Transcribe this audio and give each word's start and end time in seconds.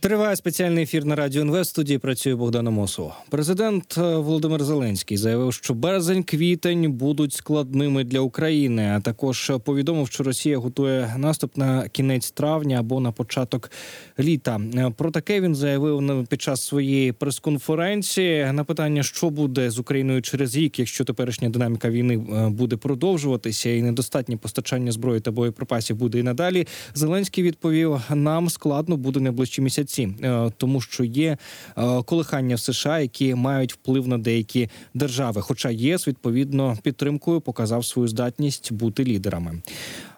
Триває 0.00 0.36
спеціальний 0.36 0.84
ефір 0.84 1.04
на 1.04 1.14
радіо 1.14 1.42
НВ. 1.42 1.66
Студії 1.66 1.98
працює 1.98 2.34
Богдан 2.34 2.64
Мосов. 2.64 3.12
Президент 3.30 3.98
е, 3.98 4.00
Володимир 4.00 4.64
Зеленський 4.64 5.16
заявив, 5.16 5.54
що 5.54 5.74
березень-квітень 5.74 6.88
будуть 6.88 7.32
складними 7.32 8.04
для 8.04 8.20
України. 8.20 8.92
А 8.96 9.00
також 9.00 9.52
повідомив, 9.64 10.08
що 10.08 10.24
Росія 10.24 10.58
готує 10.58 11.14
наступ 11.16 11.56
на 11.56 11.88
кінець 11.88 12.30
травня 12.30 12.78
або 12.78 13.00
на 13.00 13.12
початок 13.12 13.70
літа. 14.18 14.60
Е, 14.74 14.92
про 14.96 15.10
таке 15.10 15.40
він 15.40 15.54
заявив 15.54 16.26
під 16.26 16.42
час 16.42 16.66
своєї 16.66 17.12
прес-конференції. 17.12 18.52
На 18.52 18.64
питання, 18.64 19.02
що 19.02 19.30
буде 19.30 19.70
з 19.70 19.78
Україною 19.78 20.22
через 20.22 20.56
рік, 20.56 20.78
якщо 20.78 21.04
теперішня 21.04 21.48
динаміка 21.48 21.90
війни 21.90 22.14
е, 22.14 22.48
буде 22.48 22.76
продовжуватися, 22.76 23.70
і 23.70 23.82
недостатнє 23.82 24.36
постачання 24.36 24.92
зброї 24.92 25.20
та 25.20 25.30
боєприпасів 25.30 25.96
буде 25.96 26.18
і 26.18 26.22
надалі. 26.22 26.66
Зеленський 26.94 27.44
відповів: 27.44 28.00
нам 28.10 28.50
складно 28.50 28.96
буде 28.96 29.20
найближчі 29.20 29.62
місяці 29.62 29.87
місяці, 29.88 30.08
е, 30.24 30.50
тому 30.56 30.80
що 30.80 31.04
є 31.04 31.36
е, 31.76 32.02
колихання 32.02 32.54
в 32.54 32.60
США, 32.60 32.98
які 32.98 33.34
мають 33.34 33.72
вплив 33.72 34.08
на 34.08 34.18
деякі 34.18 34.68
держави. 34.94 35.40
Хоча 35.40 35.70
ЄС 35.70 36.08
відповідно 36.08 36.76
підтримкою 36.82 37.40
показав 37.40 37.84
свою 37.84 38.08
здатність 38.08 38.72
бути 38.72 39.04
лідерами. 39.04 39.62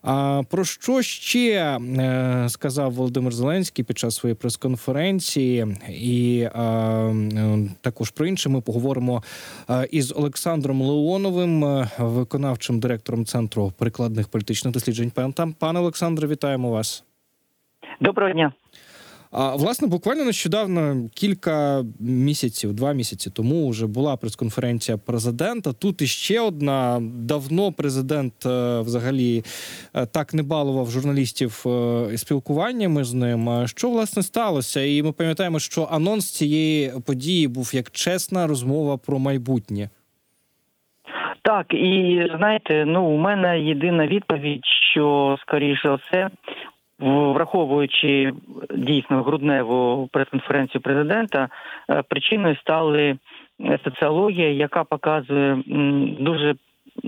А 0.03 0.43
про 0.51 0.65
що 0.65 1.03
ще 1.03 1.79
е, 1.79 2.47
сказав 2.49 2.93
Володимир 2.93 3.33
Зеленський 3.33 3.85
під 3.85 3.99
час 3.99 4.17
своєї 4.17 4.35
прес-конференції, 4.35 5.77
і 5.89 6.47
також 7.81 8.11
про 8.11 8.27
інше 8.27 8.49
ми 8.49 8.61
поговоримо 8.61 9.23
із 9.91 10.13
Олександром 10.13 10.83
Леоновим, 10.83 11.87
виконавчим 11.99 12.81
директором 12.81 13.25
центру 13.25 13.73
прикладних 13.79 14.29
політичних 14.29 14.75
досліджень. 14.75 15.13
Пане 15.59 15.81
Олександре, 15.81 16.29
вітаємо 16.29 16.71
вас. 16.71 17.05
Доброго 18.01 18.33
дня. 18.33 18.53
А 19.33 19.57
власне, 19.57 19.89
буквально 19.89 20.25
нещодавно, 20.25 21.09
кілька 21.15 21.85
місяців, 22.01 22.73
два 22.73 22.93
місяці 22.93 23.31
тому, 23.31 23.69
вже 23.71 23.87
була 23.87 24.17
прес-конференція 24.17 24.99
президента. 24.99 25.73
Тут 25.73 26.03
іще 26.03 26.41
одна 26.41 26.99
давно 27.03 27.73
президент 27.73 28.47
е, 28.47 28.81
взагалі 28.81 29.43
е, 29.95 30.07
так 30.07 30.35
не 30.35 30.43
балував 30.43 30.91
журналістів 30.91 31.65
е, 31.67 32.19
спілкуваннями 32.19 33.05
з 33.05 33.15
ним. 33.15 33.67
Що 33.67 33.91
власне 33.91 34.23
сталося? 34.23 34.81
І 34.81 35.03
ми 35.03 35.13
пам'ятаємо, 35.13 35.59
що 35.59 35.89
анонс 35.91 36.31
цієї 36.31 36.93
події 37.07 37.49
був 37.49 37.71
як 37.75 37.91
чесна 37.91 38.47
розмова 38.47 38.97
про 38.97 39.19
майбутнє. 39.19 39.89
Так, 41.43 41.67
і 41.75 42.23
знаєте, 42.39 42.85
ну 42.87 43.05
у 43.05 43.17
мене 43.17 43.61
єдина 43.61 44.07
відповідь, 44.07 44.65
що 44.93 45.37
скоріше 45.43 45.99
все 46.07 46.31
враховуючи 47.01 48.33
дійсно 48.75 49.23
грудневу 49.23 50.09
прес-конференцію 50.13 50.81
президента, 50.81 51.49
е, 51.91 52.03
причиною 52.03 52.57
стали 52.57 53.17
соціологія, 53.85 54.51
яка 54.51 54.85
показує 54.85 55.63
дуже 56.21 56.55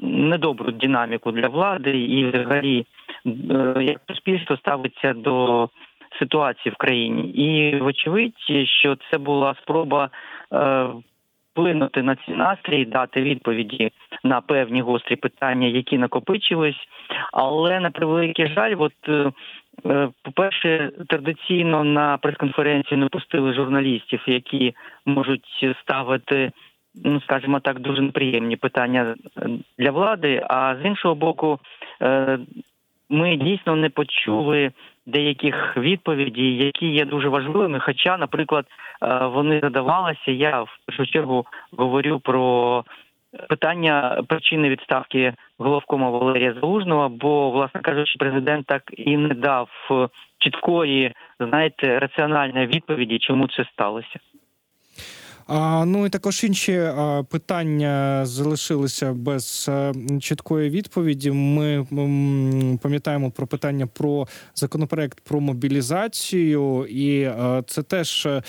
недобру 0.03 0.73
динаміку 0.73 1.33
для 1.33 1.49
влади, 1.49 1.99
і 1.99 2.27
взагалі 2.27 2.87
е, 3.27 3.75
як 3.83 4.01
суспільство 4.09 4.57
ставиться 4.57 5.13
до 5.13 5.69
ситуації 6.19 6.73
в 6.73 6.77
країні. 6.77 7.23
І 7.23 7.77
вочевидь, 7.77 8.39
що 8.65 8.97
це 9.11 9.19
була 9.19 9.55
спроба. 9.63 10.11
Е, 11.53 11.61
вплинути 11.61 12.03
на 12.03 12.17
ці 12.17 12.31
настрій, 12.33 12.85
дати 12.85 13.23
відповіді 13.23 13.91
на 14.25 14.41
певні 14.41 14.83
гострі 14.83 15.17
питання, 15.17 15.67
які 15.67 15.99
накопичились, 15.99 16.89
але 17.33 17.81
на 17.81 17.91
превеликий 17.91 18.53
жаль, 18.55 18.75
от 18.79 18.93
Е, 19.87 20.09
по-перше, 20.23 20.91
традиційно 21.09 21.85
на 21.85 22.19
прес-конференцію 22.19 22.99
не 22.99 23.09
пустили 23.09 23.55
журналістів, 23.55 24.23
які 24.27 24.75
можуть 25.07 25.67
ставити, 25.83 26.53
ну 27.05 27.21
скажімо 27.21 27.61
так, 27.61 27.81
дуже 27.81 28.03
неприємні 28.03 28.57
питання 28.57 29.15
для 29.79 29.91
влади. 29.91 30.43
А 30.49 30.77
з 30.83 30.87
іншого 30.87 31.15
боку, 31.15 31.59
е, 32.03 32.39
ми 33.09 33.37
дійсно 33.37 33.77
не 33.77 33.91
почули 33.91 34.71
деяких 35.07 35.77
відповідей, 35.77 36.57
які 36.57 36.87
є 36.87 37.05
дуже 37.05 37.29
важливими. 37.29 37.81
Хоча, 37.81 38.17
наприклад, 38.17 38.67
е, 39.03 39.27
вони 39.27 39.61
задавалися. 39.61 40.31
Я 40.31 40.63
в 40.63 40.79
першу 40.87 41.07
чергу 41.07 41.47
говорю 41.79 42.21
про 42.21 42.85
питання 43.49 44.23
причини 44.29 44.69
відставки 44.69 45.35
головкома 45.59 46.11
Валерія 46.11 46.55
Залужного, 46.55 47.09
бо, 47.09 47.51
власне 47.51 47.81
кажучи, 47.81 48.15
президент 48.19 48.67
так 48.67 48.83
і 48.93 49.17
не 49.17 49.35
дав 49.35 49.69
чіткої, 50.39 51.13
знаєте, 51.41 51.99
раціональної 51.99 52.67
відповіді, 52.67 53.19
чому 53.19 53.49
це 53.49 53.65
сталося. 53.73 54.19
А, 55.47 55.85
Ну 55.85 56.07
і 56.07 56.09
також 56.09 56.45
інші 56.45 56.89
питання 57.29 58.27
залишилися 58.27 59.13
без 59.13 59.67
е, 59.69 59.95
чіткої 60.21 60.71
відповіді. 60.71 61.31
Ми 61.31 61.87
пам'ятаємо 62.83 63.31
про 63.31 63.47
питання 63.47 63.87
про 63.87 64.29
законопроект 64.55 65.21
про 65.21 65.41
мобілізацію, 65.41 66.87
і 66.87 67.25
а, 67.25 67.63
це 67.67 67.83
теж 67.83 68.27
е, 68.27 68.43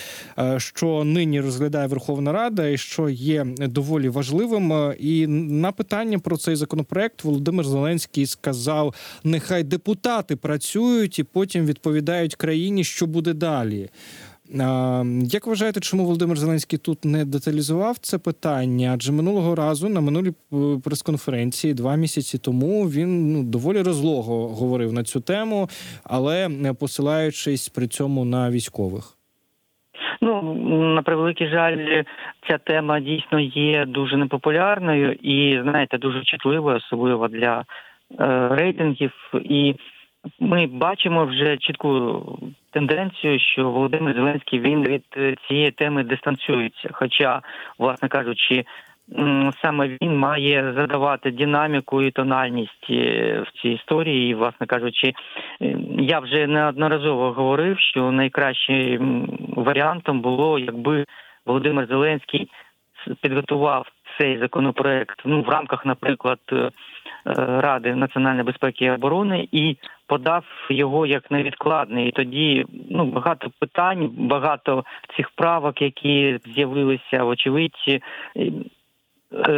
що 0.58 1.04
нині 1.04 1.42
розглядає 1.42 1.88
Верховна 1.88 2.32
Рада, 2.32 2.68
і 2.68 2.78
що 2.78 3.10
є 3.10 3.46
доволі 3.60 4.10
важливим. 4.10 4.94
І 5.00 5.28
на 5.28 5.72
питання 5.72 6.20
про 6.20 6.38
цей 6.38 6.56
законопроект 6.56 7.24
Володимир 7.24 7.66
Зеленський 7.66 8.26
сказав: 8.26 8.96
нехай 9.24 9.64
депутати 9.64 10.36
працюють 10.36 11.20
і 11.20 11.24
потім 11.24 11.66
відповідають 11.66 12.36
країні, 12.36 12.84
що 12.84 13.08
буде 13.08 13.34
далі. 13.34 13.90
Як 15.24 15.48
вважаєте, 15.48 15.80
чому 15.80 16.04
Володимир 16.04 16.38
Зеленський 16.38 16.80
тут 16.80 17.06
не 17.06 17.26
деталізував 17.26 17.98
це 17.98 18.20
питання? 18.20 18.92
Адже 18.94 19.12
минулого 19.12 19.56
разу 19.56 19.90
на 19.90 20.02
минулій 20.02 20.30
е, 20.30 20.56
прес-конференції 20.84 21.74
два 21.74 21.96
місяці 21.96 22.38
тому 22.38 22.84
він 22.84 23.34
ну 23.34 23.44
доволі 23.44 23.82
розлого 23.82 24.48
говорив 24.48 24.94
на 24.94 25.04
цю 25.04 25.22
тему, 25.22 25.70
але 26.04 26.50
не 26.50 26.74
посилаючись 26.74 27.70
при 27.70 27.88
цьому 27.88 28.26
на 28.26 28.52
військових. 28.52 29.18
Ну 30.22 30.42
на 30.96 31.02
превеликий 31.02 31.48
жаль, 31.48 32.04
ця 32.50 32.58
тема 32.58 33.00
дійсно 33.00 33.40
є 33.40 33.86
дуже 33.86 34.18
непопулярною 34.18 35.12
і 35.14 35.62
знаєте, 35.64 35.98
дуже 35.98 36.24
чутливою, 36.24 36.78
особливо 36.78 37.28
для 37.28 37.66
е, 38.20 38.48
рейтингів. 38.52 39.12
І 39.34 39.76
ми 40.40 40.68
бачимо 40.68 41.26
вже 41.26 41.58
чітку 41.58 42.22
тенденцію, 42.72 43.40
що 43.40 43.70
Володимир 43.70 44.16
Зеленський 44.16 44.60
він 44.60 44.84
від 44.88 45.04
е, 45.18 45.36
цієї 45.48 45.72
теми 45.72 46.04
дистанціюється. 46.04 46.90
Хоча, 46.92 47.42
власне 47.78 48.10
кажучи, 48.10 48.66
саме 49.62 49.98
він 50.02 50.18
має 50.18 50.74
задавати 50.78 51.32
динаміку 51.32 52.02
і 52.02 52.12
тональність 52.12 52.90
е, 52.90 53.44
в 53.48 53.62
цій 53.62 53.70
історії. 53.70 54.32
І, 54.32 54.34
власне 54.36 54.68
кажучи, 54.68 55.14
е, 55.62 55.76
я 56.00 56.20
вже 56.20 56.48
неодноразово 56.48 57.32
говорив, 57.32 57.80
що 57.80 58.12
найкращим 58.12 59.30
варіантом 59.56 60.22
було, 60.22 60.60
якби 60.60 61.06
Володимир 61.46 61.88
Зеленський 61.88 62.50
підготував 63.22 63.88
цей 64.20 64.38
законопроект 64.38 65.22
ну 65.26 65.42
в 65.42 65.50
рамках, 65.50 65.86
наприклад. 65.86 66.40
Ради 67.26 67.96
національної 67.96 68.44
безпеки 68.44 68.86
і 68.86 68.92
оборони 68.92 69.48
і 69.52 69.78
подав 70.08 70.46
його 70.70 71.06
як 71.06 71.32
невідкладний. 71.32 72.10
І 72.10 72.12
тоді 72.12 72.66
ну 72.90 73.06
багато 73.06 73.52
питань, 73.60 74.10
багато 74.18 74.86
цих 75.18 75.30
правок, 75.30 75.82
які 75.82 76.40
з'явилися, 76.46 77.24
вочевидь, 77.24 78.02
е, 78.38 78.52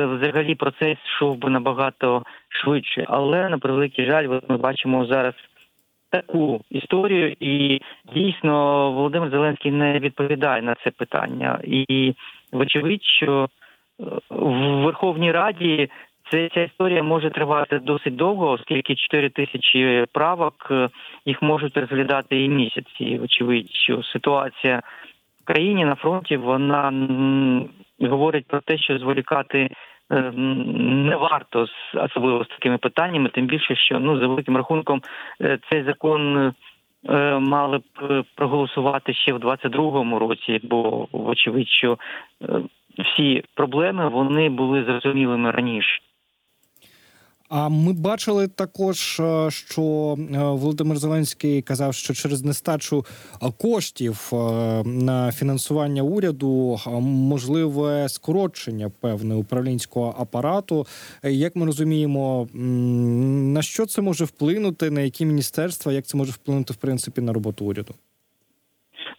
взагалі 0.05 0.55
процес 0.55 0.97
йшов 1.05 1.37
би 1.37 1.49
набагато 1.49 2.23
швидше. 2.49 3.05
Але 3.07 3.49
на 3.49 3.57
превеликий 3.57 4.05
жаль, 4.05 4.39
ми 4.47 4.57
бачимо 4.57 5.05
зараз. 5.05 5.33
Таку 6.09 6.61
історію, 6.69 7.35
і 7.39 7.81
дійсно 8.13 8.91
Володимир 8.91 9.29
Зеленський 9.29 9.71
не 9.71 9.99
відповідає 9.99 10.61
на 10.61 10.75
це 10.83 10.91
питання, 10.91 11.59
і 11.63 12.13
вочевидь, 12.51 13.03
що 13.03 13.49
е, 13.99 14.03
в 14.29 14.83
Верховній 14.83 15.31
Раді 15.31 15.89
це 16.31 16.49
ця 16.53 16.61
історія 16.61 17.03
може 17.03 17.29
тривати 17.29 17.79
досить 17.79 18.15
довго, 18.15 18.51
оскільки 18.51 18.95
4 18.95 19.29
тисячі 19.29 20.05
правок 20.11 20.67
е, 20.71 20.89
їх 21.25 21.41
можуть 21.41 21.77
розглядати 21.77 22.43
і 22.43 22.49
місяці. 22.49 23.19
Очевидь, 23.23 23.71
що 23.71 24.03
ситуація 24.03 24.81
в 25.41 25.45
країні 25.45 25.85
на 25.85 25.95
фронті 25.95 26.37
вона 26.37 26.93
говорить 28.01 28.47
про 28.47 28.61
те, 28.61 28.77
що 28.77 28.97
зволікати 28.97 29.69
е, 30.11 30.31
не 30.31 31.15
варто 31.15 31.67
особливо 31.93 32.43
з 32.43 32.47
такими 32.47 32.77
питаннями, 32.77 33.29
тим 33.29 33.45
більше, 33.45 33.75
що 33.75 33.99
ну 33.99 34.19
за 34.19 34.27
великим 34.27 34.57
рахунком 34.57 35.01
е, 35.41 35.59
цей 35.69 35.83
закон. 35.83 36.53
Мали 37.39 37.77
б 37.77 38.23
проголосувати 38.35 39.13
ще 39.13 39.33
в 39.33 39.37
22-му 39.37 40.19
році, 40.19 40.59
бо 40.63 41.07
вочевидь, 41.11 41.67
що 41.67 41.97
всі 42.97 43.43
проблеми 43.53 44.09
вони 44.09 44.49
були 44.49 44.83
зрозумілими 44.83 45.51
раніше. 45.51 45.99
А 47.49 47.69
ми 47.69 47.93
бачили 47.93 48.47
також, 48.47 49.19
е, 49.19 49.51
що 49.51 50.17
е, 50.19 50.37
Володимир 50.37 50.97
Зеленський 50.97 51.61
казав, 51.61 51.93
що 51.93 52.13
через 52.13 52.43
нестачу 52.43 53.05
е, 53.43 53.51
коштів 53.57 54.31
на 54.85 55.31
фінансування 55.31 56.01
уряду 56.01 56.79
можливе 57.01 58.09
скорочення 58.09 58.91
певне 58.99 59.35
управлінського 59.35 60.15
апарату. 60.19 60.87
Як 61.23 61.55
ми 61.55 61.65
розуміємо, 61.65 62.47
на 62.53 63.61
що 63.61 63.85
це 63.85 64.01
може 64.01 64.25
вплинути, 64.25 64.89
на 64.89 65.01
які 65.01 65.25
міністерства, 65.25 65.93
як 65.93 66.05
це 66.05 66.17
може 66.17 66.31
вплинути 66.31 66.73
в 66.73 66.75
принципі 66.75 67.21
на 67.21 67.33
роботу 67.33 67.65
уряду? 67.65 67.93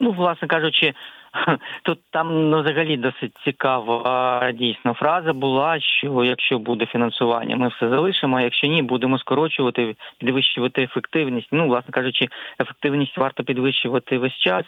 Ну, 0.00 0.12
власне 0.12 0.48
кажучи, 0.48 0.94
тут 1.82 1.98
там 2.10 2.50
ну, 2.50 2.60
взагалі 2.60 2.96
досить 2.96 3.32
цікава 3.44 4.52
дійсно 4.52 4.94
фраза 4.94 5.32
була, 5.32 5.80
що 5.80 6.24
якщо 6.24 6.58
буде 6.58 6.86
фінансування, 6.86 7.56
ми 7.56 7.68
все 7.68 7.88
залишимо. 7.88 8.36
А 8.36 8.42
якщо 8.42 8.66
ні, 8.66 8.82
будемо 8.82 9.18
скорочувати, 9.18 9.96
підвищувати 10.18 10.82
ефективність. 10.82 11.48
Ну, 11.52 11.66
власне 11.66 11.92
кажучи, 11.92 12.28
ефективність 12.60 13.18
варто 13.18 13.44
підвищувати 13.44 14.18
весь 14.18 14.38
час. 14.38 14.64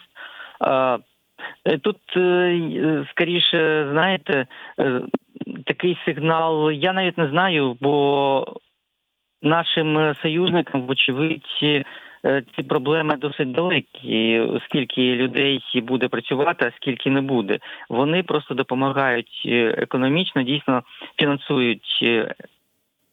Е, 1.65 1.77
Тут 1.77 1.97
е, 2.17 3.05
скоріше, 3.11 3.87
знаєте, 3.91 4.47
е, 4.79 5.01
такий 5.65 5.97
сигнал, 6.05 6.71
я 6.71 6.93
навіть 6.93 7.17
не 7.17 7.27
знаю, 7.27 7.77
бо 7.81 8.45
нашим 9.41 10.15
союзникам, 10.21 10.81
вочевидь, 10.81 11.85
ці 12.55 12.63
проблеми 12.63 13.15
досить 13.15 13.51
далекі. 13.51 14.47
Скільки 14.65 15.15
людей 15.15 15.63
буде 15.75 16.07
працювати, 16.07 16.65
а 16.65 16.71
скільки 16.75 17.09
не 17.09 17.21
буде. 17.21 17.59
Вони 17.89 18.23
просто 18.23 18.53
допомагають 18.53 19.41
е, 19.45 19.75
економічно, 19.77 20.43
дійсно 20.43 20.83
фінансують 21.19 21.99
е, 22.01 22.33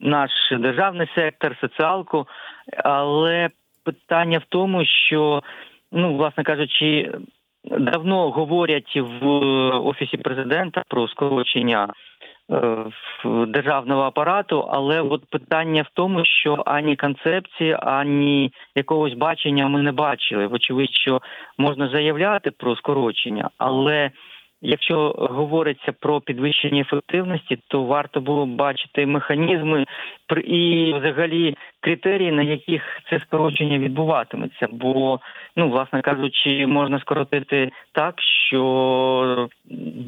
наш 0.00 0.30
державний 0.50 1.08
сектор, 1.14 1.56
соціалку. 1.60 2.26
Але 2.84 3.50
питання 3.84 4.38
в 4.38 4.44
тому, 4.48 4.84
що, 4.84 5.42
ну, 5.92 6.16
власне 6.16 6.44
кажучи, 6.44 7.12
давно 7.64 8.30
говорять 8.30 8.96
в 8.96 9.26
офісі 9.70 10.16
президента 10.16 10.82
про 10.88 11.08
скорочення 11.08 11.84
е, 11.84 11.92
державного 13.46 14.02
апарату, 14.02 14.69
але 14.70 15.00
от 15.00 15.31
питання 15.31 15.82
в 15.82 15.90
тому, 15.94 16.25
що 16.25 16.62
ані 16.66 16.96
концепції, 16.96 17.76
ані 17.82 18.52
якогось 18.75 19.14
бачення 19.14 19.69
ми 19.69 19.82
не 19.82 19.93
бачили. 19.93 20.46
Вочевидь, 20.46 20.94
що 20.94 21.20
можна 21.58 21.88
заявляти 21.88 22.50
про 22.50 22.76
скорочення, 22.76 23.50
але 23.58 24.10
якщо 24.62 25.14
говориться 25.19 25.93
про 25.93 26.20
підвищення 26.20 26.81
ефективності, 26.81 27.58
то 27.69 27.82
варто 27.82 28.20
було 28.20 28.46
б 28.46 28.49
бачити 28.49 29.06
механізми 29.06 29.84
і 30.44 30.94
взагалі 30.96 31.56
критерії, 31.81 32.32
на 32.32 32.42
яких 32.42 32.82
це 33.10 33.20
скорочення 33.20 33.78
відбуватиметься. 33.78 34.69
Бо, 34.72 35.20
ну, 35.56 35.70
власне 35.70 36.02
кажучи, 36.02 36.66
можна 36.66 37.00
скоротити 37.00 37.70
так, 37.92 38.14
що 38.49 39.49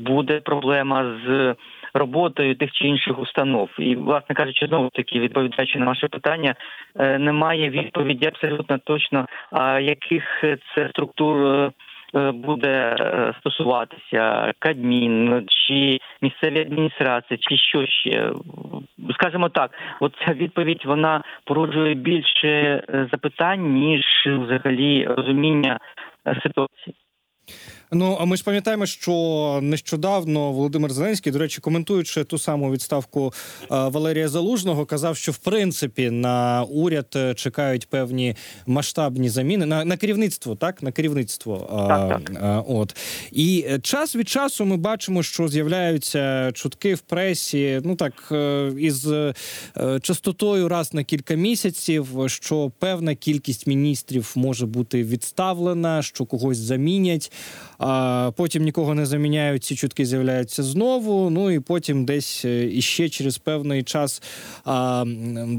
буде 0.07 0.41
проблема 0.41 1.17
з 1.27 1.55
роботою 1.95 2.55
тих 2.55 2.73
чи 2.73 2.89
інших 2.89 3.19
установ. 3.19 3.71
І, 3.79 3.97
власне 3.97 4.35
кажучи, 4.35 4.67
знову 4.67 4.91
таки, 4.91 5.21
відповідаючи 5.21 5.79
на 5.79 5.87
ваше 5.87 6.09
питання, 6.09 6.55
е, 6.99 7.19
немає 7.19 7.71
відповіді 7.71 8.27
абсолютно 8.27 8.79
точно, 8.79 9.27
яких 9.81 10.45
це 10.75 10.89
структур. 10.89 11.47
е, 11.47 11.71
е, 12.15 12.31
Буде 12.33 12.97
стосуватися 13.41 14.53
Кадмін 14.59 15.47
чи 15.49 15.99
місцеві 16.23 16.61
адміністрації, 16.61 17.39
чи 17.39 17.57
що 17.57 17.87
ще 17.87 18.33
скажімо 19.15 19.49
так, 19.49 19.71
от 20.01 20.15
ця 20.27 20.33
відповідь 20.33 20.83
вона 20.85 21.23
породжує 21.45 21.95
більше 21.95 22.83
запитань 23.13 23.73
ніж 23.73 24.05
взагалі 24.27 25.05
розуміння 25.05 25.79
ситуації. 26.43 26.95
Ну 27.93 28.17
а 28.21 28.25
ми 28.25 28.37
ж 28.37 28.45
пам'ятаємо, 28.45 28.87
що 28.87 29.59
нещодавно 29.63 30.53
Володимир 30.53 30.93
Зеленський, 30.93 31.33
до 31.33 31.39
речі, 31.39 31.61
коментуючи 31.61 32.25
ту 32.25 32.39
саму 32.39 32.73
відставку 32.73 33.33
е, 33.63 33.67
Валерія 33.69 34.29
Залужного, 34.29 34.87
казав, 34.87 35.17
що 35.17 35.33
в 35.33 35.37
принципі 35.39 36.11
на 36.11 36.65
уряд 36.71 37.07
е, 37.17 37.35
чекають 37.35 37.87
певні 37.89 38.37
масштабні 38.67 39.29
заміни 39.29 39.67
на, 39.67 39.85
на 39.85 39.97
керівництво, 39.97 40.55
так 40.55 40.83
на 40.83 40.93
керівництво. 40.93 41.69
е, 41.85 41.89
Так, 41.89 42.31
так. 42.31 42.65
От 42.69 42.97
і 43.33 43.65
час 43.83 44.17
від 44.17 44.29
часу 44.29 44.65
ми 44.65 44.77
бачимо, 44.77 45.23
що 45.23 45.49
з'являються 45.49 46.53
чутки 46.55 46.95
в 46.95 47.01
пресі. 47.01 47.81
Ну 47.85 47.97
так 47.97 48.33
із 48.79 49.09
частотою 50.03 50.69
раз 50.69 50.95
на 50.95 51.05
кілька 51.05 51.35
місяців, 51.35 52.09
що 52.27 52.73
певна 52.79 53.15
кількість 53.15 53.67
міністрів 53.67 54.33
може 54.37 54.67
бути 54.67 55.05
відставлена, 55.05 56.03
що 56.03 56.25
когось 56.25 56.59
замінять. 56.59 57.33
А 57.79 58.31
потім 58.37 58.63
нікого 58.63 58.95
не 58.95 59.07
заміняють. 59.07 59.65
Ці 59.65 59.77
чутки 59.77 60.05
з'являються 60.05 60.63
знову. 60.63 61.31
Ну 61.31 61.51
і 61.51 61.61
потім 61.61 62.05
десь 62.05 62.45
е, 62.45 62.67
іще 62.67 63.09
через 63.09 63.39
певний 63.39 63.83
час 63.83 64.23
а, 64.65 65.05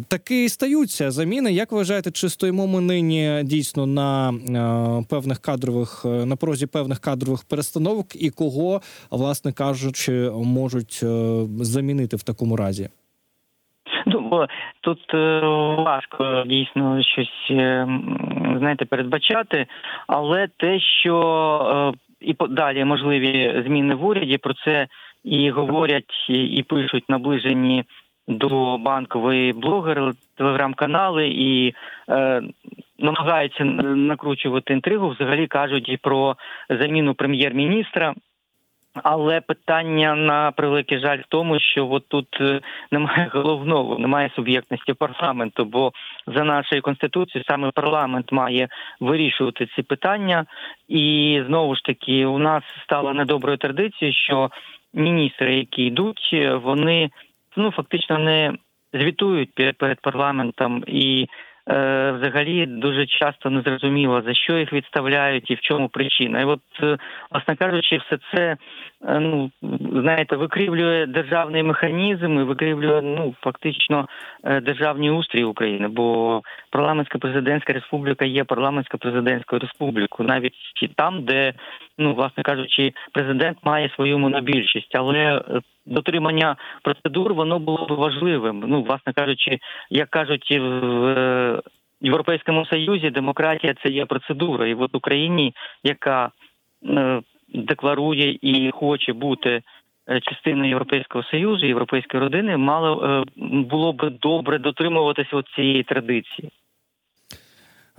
таки 0.08 0.50
стаються 0.50 1.12
заміни. 1.12 1.52
Як 1.52 1.72
вважаєте, 1.72 2.12
чи 2.12 2.30
стоїмо 2.30 2.68
ми 2.68 2.82
нині 2.82 3.40
дійсно 3.44 3.86
на 3.86 4.30
е, 4.30 5.06
певних 5.10 5.40
кадрових 5.40 6.02
е, 6.06 6.26
на 6.26 6.36
порозі 6.36 6.68
певних 6.68 7.00
кадрових 7.00 7.44
перестановок, 7.50 8.06
і 8.16 8.30
кого, 8.30 8.82
власне 9.12 9.52
кажучи, 9.54 10.32
можуть 10.32 11.04
замінити 11.62 12.16
в 12.16 12.24
такому 12.24 12.56
разі? 12.56 12.90
Ну, 14.06 14.48
тут 14.82 15.14
важко 15.78 16.44
дійсно 16.48 17.04
щось 17.04 17.52
знаєте 18.60 18.86
передбачати, 18.86 19.66
але 20.08 20.48
те, 20.58 20.80
що 20.80 21.94
і 22.22 22.36
далі 22.50 22.86
можливі 22.86 23.64
зміни 23.66 23.96
в 23.96 24.06
уряді, 24.06 24.38
про 24.38 24.54
це 24.54 24.88
і 25.24 25.50
говорять, 25.50 26.30
і 26.30 26.64
пишуть 26.68 27.10
наближені 27.10 27.84
до 28.28 28.78
банкової 28.78 29.54
блогери, 29.54 30.14
телеграм-канали 30.38 31.28
і 31.28 31.74
е, 32.10 32.42
намагаються 33.00 33.66
накручувати 33.66 34.74
інтригу. 34.74 35.10
Взагалі 35.10 35.48
кажуть 35.48 35.90
і 35.90 35.98
про 35.98 36.36
заміну 36.70 37.14
прем'єр-міністра. 37.14 38.14
Але 39.04 39.42
питання 39.42 40.16
на 40.16 40.52
превеликий 40.52 41.00
жаль 41.00 41.18
в 41.18 41.28
тому, 41.30 41.60
що 41.60 41.88
от 41.92 42.08
тут 42.08 42.28
е, 42.42 42.62
немає 42.92 43.30
головного, 43.34 44.00
немає 44.00 44.32
суб'єктності 44.36 44.94
парламенту. 44.94 45.66
Бо 45.66 45.92
за 46.28 46.44
нашою 46.44 46.82
конституцією 46.82 47.46
саме 47.48 47.72
парламент 47.72 48.32
має 48.32 48.68
вирішувати 49.00 49.68
ці 49.76 49.82
питання. 49.82 50.46
І 50.88 51.44
знову 51.48 51.76
ж 51.76 51.84
таки, 51.84 52.26
у 52.26 52.38
нас 52.38 52.64
стала 52.84 53.14
недоброю 53.14 53.58
традицією, 53.58 54.16
що 54.16 54.50
міністри, 54.94 55.56
які 55.56 55.84
йдуть, 55.84 56.30
е, 56.34 56.56
вони 56.56 57.10
ну 57.58 57.72
фактично 57.72 58.18
не 58.18 58.54
звітують 58.94 59.54
перед, 59.54 59.78
перед 59.78 60.02
парламентом 60.02 60.84
і. 60.88 61.28
Е, 61.70 62.12
Взагалі 62.12 62.66
дуже 62.66 63.06
часто 63.06 63.50
не 63.50 63.62
зрозуміло 63.62 64.22
за 64.22 64.34
що 64.34 64.58
їх 64.58 64.74
відставляють 64.74 65.52
і 65.52 65.56
в 65.56 65.62
чому 65.62 65.90
причина. 65.90 66.42
І 66.42 66.46
от, 66.46 66.60
е, 66.84 66.98
власне 67.32 67.56
кажучи, 67.56 67.98
все 67.98 68.18
це 68.34 68.58
е, 69.08 69.20
ну 69.20 69.52
знаєте, 69.92 70.36
викривлює 70.36 71.06
державний 71.06 71.64
механізм 71.64 72.40
і 72.40 72.44
викривлює 72.44 73.02
ну 73.02 73.36
фактично 73.42 74.08
державний 74.62 75.10
устрій 75.10 75.44
України. 75.44 75.88
Бо 75.88 76.42
парламентська 76.70 77.18
президентська 77.18 77.74
республіка 77.74 78.26
є 78.26 78.44
парламентсько 78.44 78.98
президентською 78.98 79.60
республікою, 79.60 80.30
навіть 80.30 80.54
там, 80.96 81.24
де 81.24 81.54
ну 81.98 82.14
власне 82.14 82.44
кажучи, 82.44 82.94
президент 83.14 83.58
має 83.64 83.90
свою 83.90 84.20
монобільшість, 84.20 84.96
але 84.96 85.42
дотримання 85.90 86.56
процедур 86.82 87.34
воно 87.34 87.60
було 87.60 87.86
б 87.86 87.92
важливим. 87.92 88.64
Ну, 88.68 88.84
власне 88.84 89.14
кажучи, 89.14 89.60
як 89.90 90.10
кажуть 90.10 90.52
в 90.52 91.59
Європейському 92.02 92.66
Союзі, 92.66 93.10
демократія 93.10 93.74
це 93.84 93.90
є 93.90 94.06
процедура, 94.06 94.68
і 94.68 94.74
от 94.74 94.96
Україні, 94.96 95.54
яка 95.84 96.32
е, 96.86 97.22
декларує 97.54 98.38
і 98.42 98.72
хоче 98.72 99.14
бути 99.14 99.62
е, 100.10 100.20
частиною 100.22 100.70
Європейського 100.70 101.24
Союзу, 101.24 101.66
європейської 101.66 102.24
родини, 102.24 102.58
мало 102.58 103.06
е, 103.06 103.24
було 103.70 103.94
б 103.94 104.10
добре 104.22 104.60
дотримуватися 104.60 105.44
цієї 105.56 105.84
традиції. 105.84 106.50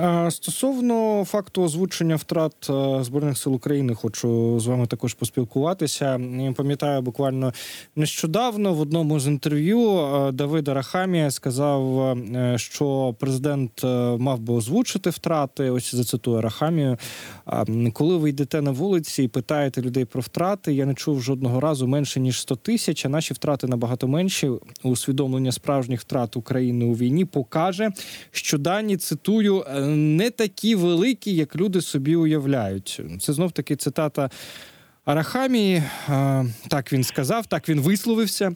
А 0.02 0.30
Стосовно 0.30 1.24
факту 1.24 1.62
озвучення 1.62 2.16
втрат 2.16 2.70
е, 2.70 3.04
збройних 3.04 3.38
сил 3.38 3.54
України, 3.54 3.94
хочу 3.94 4.60
з 4.60 4.66
вами 4.66 4.86
також 4.86 5.14
поспілкуватися. 5.14 6.20
Я 6.38 6.52
Пам'ятаю, 6.52 7.02
буквально 7.02 7.52
нещодавно 7.96 8.74
в 8.74 8.80
одному 8.80 9.20
з 9.20 9.26
інтерв'ю 9.26 9.98
е, 9.98 10.32
Давида 10.32 10.74
Рахамія 10.74 11.30
сказав, 11.30 12.00
е, 12.00 12.54
що 12.58 13.14
президент 13.18 13.84
е, 13.84 13.86
мав 14.18 14.40
би 14.40 14.54
озвучити 14.54 15.10
втрати. 15.10 15.70
Ось 15.70 15.94
зацитую 15.94 16.40
Рахамію. 16.40 16.96
Коли 17.92 18.16
ви 18.16 18.30
йдете 18.30 18.62
на 18.62 18.70
вулиці 18.70 19.22
і 19.22 19.28
питаєте 19.28 19.82
людей 19.82 20.04
про 20.04 20.20
втрати, 20.20 20.72
я 20.72 20.86
не 20.86 20.94
чув 20.94 21.22
жодного 21.22 21.60
разу 21.60 21.86
менше 21.86 22.20
ніж 22.20 22.40
100 22.40 22.56
тисяч. 22.56 23.06
А 23.06 23.08
наші 23.08 23.34
втрати 23.34 23.66
набагато 23.66 24.08
менші. 24.08 24.50
Усвідомлення 24.82 25.52
справжніх 25.52 26.00
втрат 26.00 26.36
України 26.36 26.84
у 26.84 26.92
війні 26.92 27.24
покаже, 27.24 27.90
що 28.30 28.58
дані 28.58 28.96
цитую 28.96 29.64
е, 29.76 29.89
не 29.96 30.30
такі 30.30 30.74
великі, 30.74 31.34
як 31.34 31.56
люди 31.56 31.80
собі 31.80 32.16
уявляють. 32.16 33.00
Це 33.20 33.32
знов 33.32 33.52
таки 33.52 33.76
цитата. 33.76 34.30
Арахамії, 35.10 35.82
Е, 36.08 36.46
так 36.68 36.92
він 36.92 37.04
сказав, 37.04 37.46
так 37.46 37.68
він 37.68 37.80
висловився. 37.80 38.52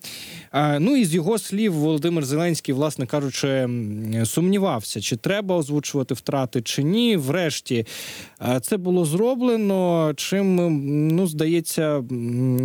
Е, 0.52 0.78
Ну 0.78 0.96
і 0.96 1.04
з 1.04 1.14
його 1.14 1.38
слів 1.38 1.72
Володимир 1.72 2.24
Зеленський, 2.24 2.74
власне 2.74 3.06
кажучи, 3.06 3.68
сумнівався, 4.24 5.00
чи 5.00 5.16
треба 5.16 5.56
озвучувати 5.56 6.14
втрати, 6.14 6.62
чи 6.62 6.82
ні. 6.82 7.16
Врешті 7.16 7.86
е, 8.42 8.60
це 8.60 8.76
було 8.76 9.04
зроблено. 9.04 10.12
Чим 10.16 10.56
ну 11.16 11.26
здається, 11.26 12.02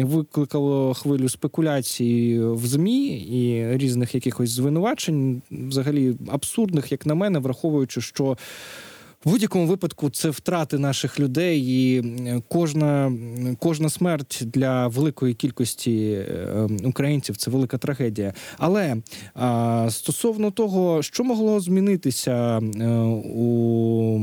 викликало 0.04 0.94
хвилю 0.94 1.30
спекуляцій 1.30 2.40
в 2.42 2.66
змі 2.66 3.08
і 3.08 3.78
різних 3.78 4.16
якихось 4.16 4.50
звинувачень, 4.50 5.42
взагалі 5.52 6.16
абсурдних, 6.32 6.92
як 6.92 7.06
на 7.06 7.16
мене, 7.16 7.40
враховуючи, 7.40 8.02
що. 8.02 8.38
В 9.26 9.32
будь-якому 9.32 9.66
випадку 9.66 10.10
це 10.10 10.30
втрати 10.30 10.78
наших 10.78 11.20
людей, 11.20 11.60
і 11.60 12.00
е, 12.00 12.42
кожна, 12.52 13.12
кожна 13.62 13.90
смерть 13.90 14.42
для 14.46 14.88
великої 14.88 15.34
кількості 15.34 16.12
е, 16.12 16.68
українців 16.86 17.38
це 17.38 17.52
велика 17.52 17.78
трагедія. 17.78 18.34
Але 18.60 18.96
стосовно 19.90 20.52
того, 20.52 21.02
що 21.02 21.24
могло 21.24 21.60
змінитися 21.60 22.60
е, 22.60 22.88
у 23.36 24.20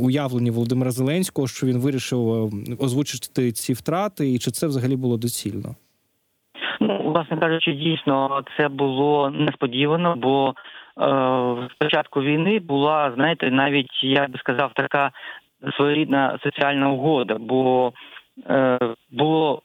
уявленні 0.00 0.50
Володимира 0.50 0.90
Зеленського, 0.90 1.48
що 1.48 1.66
він 1.66 1.78
вирішив 1.78 2.52
озвучити 2.80 3.52
ці 3.52 3.72
втрати, 3.72 4.32
і 4.32 4.38
чи 4.38 4.50
це 4.50 4.66
взагалі 4.66 4.96
було 4.96 5.16
доцільно? 5.16 5.74
Ну, 6.80 7.12
власне 7.12 7.36
кажучи, 7.36 7.72
дійсно 7.72 8.42
це 8.56 8.68
було 8.68 9.30
несподівано, 9.30 10.16
бо 10.16 10.54
початку 11.78 12.22
війни 12.22 12.58
була, 12.58 13.12
знаєте, 13.14 13.50
навіть 13.50 14.02
я 14.02 14.26
би 14.28 14.38
сказав, 14.38 14.72
така 14.74 15.10
своєрідна 15.76 16.38
соціальна 16.42 16.90
угода, 16.90 17.36
бо 17.40 17.92
е, 18.50 18.78
було 19.10 19.62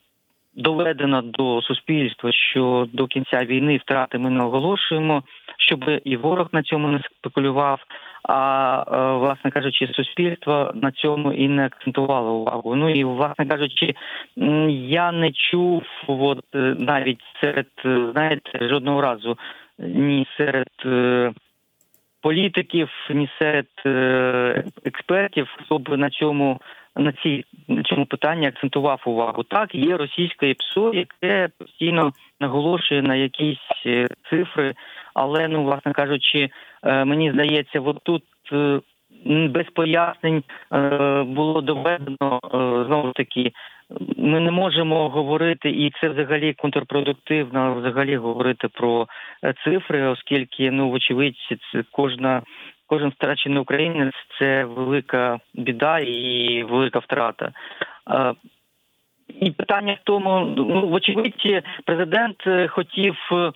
доведено 0.56 1.22
до 1.22 1.62
суспільства, 1.62 2.32
що 2.32 2.88
до 2.92 3.06
кінця 3.06 3.44
війни 3.44 3.76
втрати 3.76 4.18
ми 4.18 4.30
не 4.30 4.44
оголошуємо, 4.44 5.22
щоб 5.58 5.84
і 6.04 6.16
ворог 6.16 6.48
на 6.52 6.62
цьому 6.62 6.88
не 6.88 7.00
спекулював. 7.00 7.80
А 8.28 8.84
е, 8.88 9.18
власне 9.18 9.50
кажучи, 9.50 9.86
суспільство 9.94 10.72
на 10.74 10.92
цьому 10.92 11.32
і 11.32 11.48
не 11.48 11.66
акцентувало 11.66 12.34
увагу. 12.34 12.74
Ну 12.74 12.90
і 12.90 13.04
власне 13.04 13.46
кажучи, 13.46 13.94
я 14.88 15.12
не 15.12 15.32
чув, 15.32 15.82
от 16.06 16.44
е, 16.54 16.58
навіть 16.78 17.20
серед 17.40 17.66
е, 17.84 18.08
знаєте, 18.12 18.68
жодного 18.68 19.00
разу 19.00 19.38
ні 19.78 20.26
серед 20.36 20.68
е, 20.86 21.32
політиків, 22.20 22.88
ні 23.10 23.28
серед 23.38 23.66
е, 23.86 24.64
експертів, 24.84 25.48
хто 25.58 25.78
б 25.78 25.96
на 25.96 26.10
цьому 26.10 26.60
на 26.96 27.12
цій 27.12 27.44
на 27.68 27.82
цьому 27.82 28.06
питанні 28.06 28.46
акцентував 28.46 29.02
увагу. 29.06 29.42
Так, 29.42 29.74
є 29.74 29.96
російське 29.96 30.54
ПСО, 30.54 30.92
яке 30.94 31.48
постійно 31.58 32.12
наголошує 32.40 33.02
на 33.02 33.14
якісь 33.14 33.86
е, 33.86 34.06
цифри, 34.30 34.74
але 35.14 35.48
ну, 35.48 35.64
власне 35.64 35.92
кажучи, 35.92 36.50
мені 36.82 37.32
здається, 37.32 37.80
от 37.80 37.98
тут. 38.02 38.22
Без 39.26 39.66
пояснень 39.74 40.42
було 41.26 41.60
доведено 41.60 42.40
знову 42.86 43.12
таки. 43.12 43.52
Ми 44.16 44.40
не 44.40 44.50
можемо 44.50 45.08
говорити, 45.08 45.70
і 45.70 45.92
це 46.00 46.08
взагалі 46.08 46.52
контрпродуктивно 46.52 47.74
взагалі 47.74 48.16
говорити 48.16 48.68
про 48.68 49.06
е, 49.44 49.54
цифри, 49.64 50.06
оскільки 50.06 50.70
ну 50.70 50.90
вочевидь, 50.90 51.36
це 51.72 51.84
кожна 51.92 52.42
кожен 52.86 53.08
втрачений 53.08 53.58
українець 53.58 54.14
це 54.38 54.64
велика 54.64 55.38
біда 55.54 55.98
і 55.98 56.62
велика 56.62 56.98
втрата. 56.98 57.52
І 59.40 59.50
питання 59.50 59.92
в 59.92 60.04
тому, 60.04 60.54
ну 60.56 60.88
вочевидь, 60.88 61.62
президент 61.84 62.46
е, 62.46 62.68
хотів 62.68 63.16
е, 63.32 63.52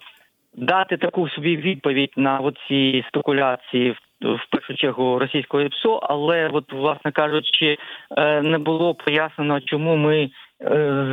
дати 0.54 0.96
таку 0.96 1.28
собі 1.28 1.56
відповідь 1.56 2.12
на 2.16 2.38
оці 2.38 3.04
спекуляції 3.08 3.90
в 3.90 4.00
в 4.20 4.50
першу 4.50 4.74
чергу 4.74 5.18
російського 5.18 5.68
ПСО, 5.68 5.96
але 6.02 6.48
от, 6.48 6.72
власне 6.72 7.12
кажучи, 7.12 7.78
е, 8.16 8.42
не 8.42 8.58
було 8.58 8.94
пояснено, 8.94 9.60
чому 9.60 9.96
ми 9.96 10.22
е, 10.22 10.30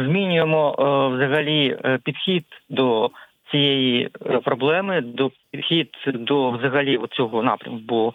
змінюємо 0.06 0.76
е, 0.80 1.16
взагалі 1.16 1.78
підхід 2.04 2.46
до 2.70 3.10
цієї 3.52 4.10
проблеми, 4.44 5.02
до 5.02 5.32
підхід 5.52 5.90
до 6.06 6.52
взагалі 6.52 7.00
цього 7.12 7.44
напрямку. 7.44 7.82
Бо 7.88 8.14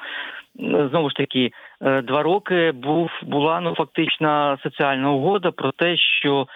знову 0.91 1.11
ж 1.11 1.17
таки 1.17 1.51
два 1.81 2.23
роки 2.23 2.73
був 2.73 3.11
була 3.23 3.61
ну 3.61 3.75
фактично 3.75 4.59
соціальна 4.63 5.11
угода 5.11 5.51
про 5.51 5.73
те, 5.73 5.97
що 5.97 6.47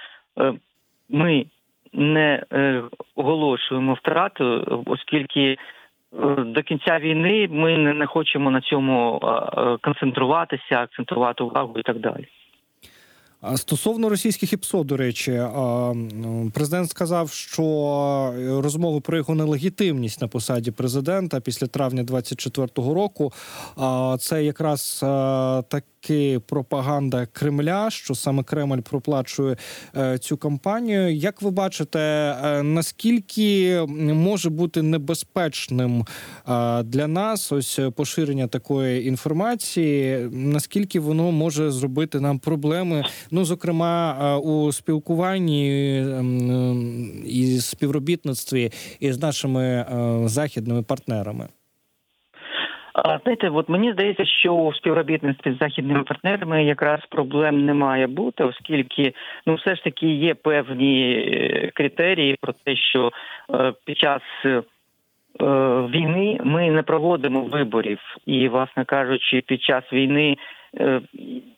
ми 1.09 1.47
не 1.93 2.43
оголошуємо 3.17 3.95
втрати, 3.95 4.45
оскільки 4.87 5.57
до 6.47 6.63
кінця 6.63 6.99
війни 6.99 7.49
ми 7.51 7.79
не, 7.79 8.07
хочемо 8.07 8.51
на 8.51 8.61
цьому 8.61 9.21
е, 9.23 9.77
концентруватися, 9.81 10.81
акцентувати 10.81 11.45
увагу 11.45 11.75
і 11.79 11.83
так 11.83 11.99
далі. 11.99 12.27
Стосовно 13.57 14.09
російських 14.09 14.53
ІПСО, 14.53 14.85
до 14.85 14.97
речі, 14.97 15.43
президент 16.53 16.91
сказав, 16.91 17.31
що 17.31 18.35
розмови 18.63 19.01
про 19.01 19.17
його 19.17 19.35
нелегітимність 19.35 20.21
на 20.21 20.29
посаді 20.29 20.71
президента 20.71 21.41
після 21.41 21.67
травня 21.67 22.03
24-го 22.03 22.95
року. 22.95 23.33
Це 24.19 24.45
якраз 24.45 25.05
таки 25.69 26.41
пропаганда 26.47 27.27
Кремля, 27.27 27.91
що 27.91 28.15
саме 28.15 28.43
Кремль 28.43 28.81
проплачує 28.81 29.57
е, 29.97 30.19
цю 30.19 30.37
кампанію. 30.37 31.15
Як 31.15 31.43
ви 31.43 31.51
бачите, 31.51 31.99
е, 31.99 32.63
наскільки 32.63 33.81
може 33.99 34.51
бути 34.51 34.83
небезпечним 34.83 36.01
е, 36.49 36.83
для 36.83 37.07
нас 37.07 37.53
ось 37.53 37.81
поширення 37.97 38.47
такої 38.47 39.09
інформації? 39.09 40.29
Наскільки 40.33 41.01
воно 41.01 41.33
може 41.33 41.71
зробити 41.71 42.21
нам 42.21 42.39
проблеми? 42.39 43.05
Ну, 43.37 43.45
зокрема, 43.45 44.17
е, 44.21 44.37
у 44.37 44.73
спілкуванні 44.73 45.99
ем, 45.99 46.51
ем, 46.51 47.23
і 47.27 47.45
співробітництві 47.45 48.71
із 49.01 49.23
нашими 49.23 49.65
е, 49.65 49.85
західними 50.29 50.83
партнерами. 50.83 51.49
Знаєте, 53.23 53.49
от 53.49 53.69
мені 53.69 53.93
здається, 53.93 54.25
що 54.25 54.53
у 54.53 54.75
співробітництві 54.75 55.53
з 55.53 55.59
західними 55.59 56.03
партнерами 56.03 56.65
якраз 56.65 57.01
проблем 57.11 57.65
не 57.65 57.75
має 57.75 58.07
бути, 58.07 58.45
оскільки 58.45 59.13
ну 59.47 59.55
все 59.55 59.77
ж 59.77 59.85
таки 59.85 60.07
є 60.07 60.35
певні 60.35 61.13
е, 61.13 61.71
критерії 61.75 62.37
про 62.41 62.53
те, 62.53 62.77
що 62.77 63.11
під 63.85 63.99
час 63.99 64.23
війни 65.91 66.41
ми 66.45 66.71
не 66.71 66.83
проводимо 66.83 67.41
виборів, 67.41 67.99
і, 68.27 68.49
власне 68.49 68.85
кажучи, 68.85 69.43
під 69.47 69.63
час 69.63 69.85
війни 69.93 70.37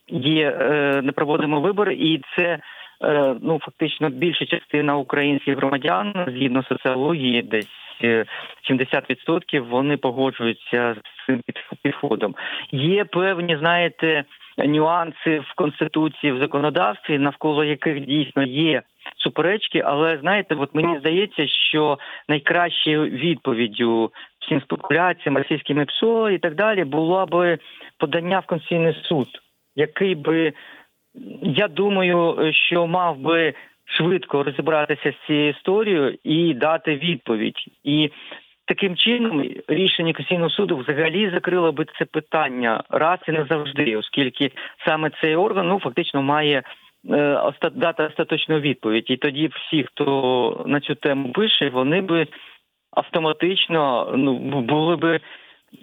є 0.08 0.50
е, 0.61 1.00
не 1.02 1.12
проводимо 1.12 1.61
вибори, 1.61 1.94
і 1.94 2.23
це. 2.37 2.58
е, 3.04 3.35
Ну, 3.42 3.58
фактично, 3.62 4.11
більша 4.11 4.46
частина 4.46 4.96
українських 4.96 5.56
громадян 5.56 6.14
згідно 6.28 6.62
соціології, 6.62 7.42
десь 7.42 7.68
е, 8.04 8.25
70% 8.70 9.61
вони 9.61 9.96
погоджуються 9.96 10.94
з 10.94 11.26
цим 11.26 11.42
під- 11.46 11.80
підходом. 11.82 12.35
Є 12.73 13.04
певні, 13.04 13.56
знаєте, 13.56 14.25
нюанси 14.66 15.38
в 15.38 15.54
конституції, 15.54 16.32
в 16.32 16.38
законодавстві, 16.38 17.18
навколо 17.18 17.64
яких 17.64 18.00
дійсно 18.00 18.42
є 18.42 18.82
суперечки, 19.16 19.82
але 19.86 20.18
знаєте, 20.18 20.54
от 20.54 20.75
мені 20.75 20.98
здається, 20.98 21.46
що 21.48 21.98
найкращою 22.28 23.04
відповіддю 23.04 24.12
всім 24.40 24.60
спекуляціям, 24.60 25.36
російським 25.36 25.86
ПСО 25.86 26.30
і 26.30 26.38
так 26.38 26.54
далі 26.54 26.84
було 26.84 27.26
би 27.26 27.58
подання 27.98 28.38
в 28.38 28.46
Конституційний 28.46 29.02
суд, 29.02 29.28
який 29.76 30.14
би 30.14 30.52
я 31.42 31.68
думаю, 31.68 32.50
що 32.52 32.86
мав 32.86 33.18
би 33.18 33.54
швидко 33.84 34.42
розібратися 34.42 35.12
з 35.12 35.26
цією 35.26 35.50
історією 35.50 36.18
і 36.25 36.54
дати 36.54 36.96
відповідь. 36.96 37.64
І 37.84 38.10
таким 38.66 38.96
чином 38.96 39.42
рішення 39.68 40.12
Конституційного 40.12 40.50
суду 40.50 40.76
взагалі 40.76 41.30
закрило 41.30 41.72
би 41.72 41.86
це 41.98 42.04
питання 42.04 42.82
раз 42.90 43.18
і 43.28 43.32
назавжди, 43.32 43.96
оскільки 43.96 44.50
саме 44.86 45.10
цей 45.20 45.36
орган 45.36 45.68
ну 45.68 45.80
фактично 45.80 46.22
має 46.22 46.62
дати 47.75 48.02
остаточну 48.02 48.60
відповідь. 48.60 49.04
І 49.08 49.16
тоді 49.16 49.46
всі, 49.46 49.84
хто 49.84 50.64
на 50.66 50.80
цю 50.80 50.94
тему 50.94 51.32
пише, 51.32 51.70
вони 51.70 52.00
би 52.00 52.26
автоматично 52.90 54.12
ну 54.16 54.60
були 54.60 54.96
би 54.96 55.20